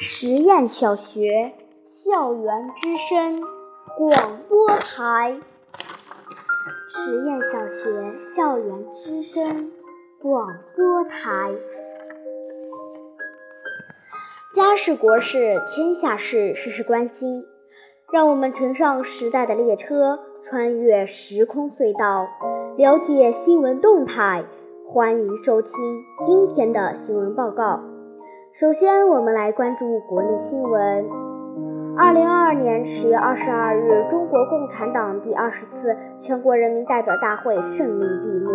[0.00, 1.52] 实验小学
[1.88, 3.40] 校园之声
[3.96, 5.40] 广播台，
[6.88, 9.70] 实验小学校园之声
[10.20, 11.52] 广播台。
[14.52, 17.44] 家事国事天下事，事事关心。
[18.12, 20.18] 让我们乘上时代的列车，
[20.48, 22.26] 穿越时空隧道，
[22.76, 24.44] 了解新闻动态。
[24.92, 25.70] 欢迎收听
[26.26, 27.93] 今天的新闻报告。
[28.60, 31.10] 首先，我们来关注国内新闻。
[31.98, 38.50] 二零二二年十月二十二日，中国共产党第二十次全国人民代表大会胜利闭幕。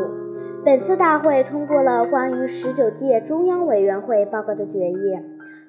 [0.64, 5.20] 本次大会通过了关于十九届中央委员会报告的决议，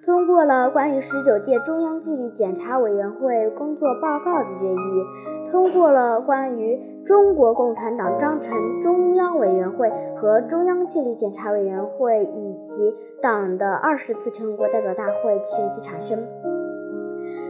[0.07, 5.05] 通过了关于十九届中央纪律检查委员会工作报告的决议，
[5.51, 8.51] 通过了关于中国共产党章程
[8.83, 16.19] 中央委员会和中央纪律检查委员会以及党的二十次全国代表大会全体产生。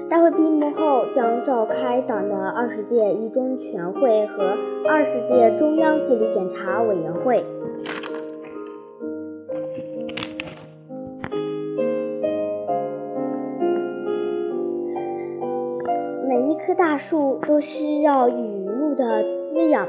[0.09, 4.43] 大会闭幕后，将召开党的二十届一中全会和
[4.89, 7.45] 二十届中央纪律检查委员会。
[16.31, 19.85] 每一棵大树都需要雨露的滋养。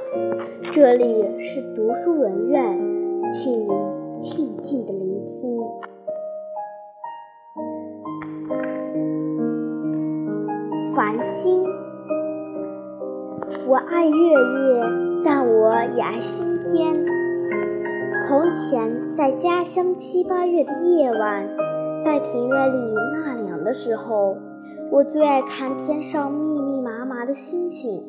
[0.72, 3.70] 这里是读书文苑，请您
[4.24, 5.62] 静静的聆听。
[10.96, 11.64] 繁星，
[13.68, 14.84] 我爱月夜，
[15.24, 17.06] 但我也爱星天。
[18.28, 21.48] 从前，在家乡七八月的夜晚，
[22.04, 24.36] 在庭院里纳凉的时候，
[24.92, 28.04] 我最爱看天上密密麻麻的星星。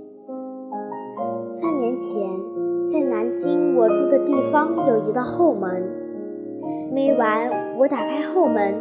[1.60, 2.28] 三年前，
[2.92, 5.80] 在南京我住的地方有一道后门，
[6.92, 8.74] 每晚我打开后门，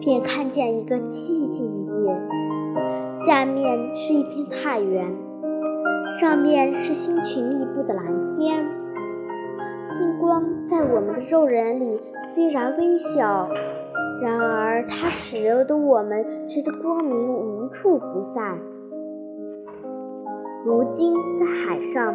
[0.00, 2.20] 便看见一个寂静的夜。
[3.24, 5.06] 下面是一片菜园，
[6.18, 8.66] 上面是星群密布的蓝天。
[9.84, 12.00] 星光在我们的肉眼里
[12.34, 13.48] 虽然微小，
[14.22, 18.56] 然而它使得我们觉得光明无处不在。
[20.64, 22.14] 如今在海上，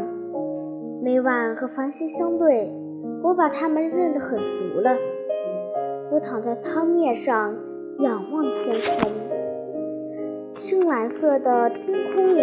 [1.04, 2.72] 每晚和繁星相对，
[3.24, 4.96] 我把它们认得很熟了。
[6.12, 7.56] 我躺在舱面上，
[8.00, 9.12] 仰望天空。
[10.56, 12.42] 深蓝色的天空里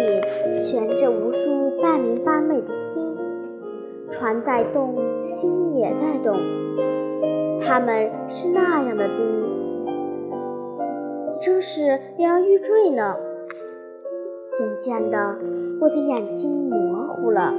[0.59, 3.15] 悬着无数半明半昧的星，
[4.09, 4.95] 船在动，
[5.39, 6.35] 星也在动，
[7.67, 9.13] 它们是那样的低，
[11.43, 13.13] 真是摇摇欲坠呢。
[14.57, 15.35] 渐渐的，
[15.81, 17.53] 我的眼睛模糊了，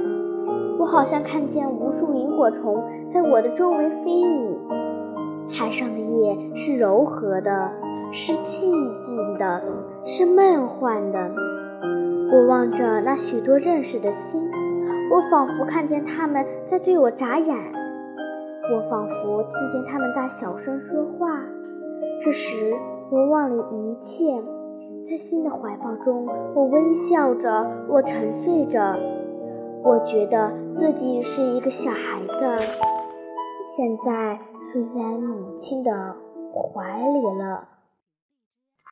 [0.79, 2.83] 我好像看见无数萤火虫
[3.13, 4.57] 在我的周围飞舞。
[5.51, 7.71] 海上的夜是柔和的。
[8.11, 8.71] 是寂
[9.05, 9.61] 静的，
[10.03, 11.29] 是梦幻的。
[12.31, 14.41] 我望着那许多认识的星，
[15.11, 17.55] 我仿佛看见他们在对我眨眼，
[18.71, 21.27] 我仿佛听见他们在小声说话。
[22.23, 22.75] 这时，
[23.11, 24.41] 我忘了一切，
[25.09, 28.95] 在新的怀抱中，我微笑着，我沉睡着。
[29.83, 32.65] 我觉得自己是一个小孩子，
[33.75, 35.91] 现在睡在母亲的
[36.53, 37.78] 怀里了。